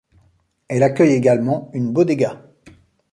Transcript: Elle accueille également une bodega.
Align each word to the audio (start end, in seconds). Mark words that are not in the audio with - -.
Elle 0.67 0.81
accueille 0.81 1.13
également 1.13 1.69
une 1.73 1.93
bodega. 1.93 2.41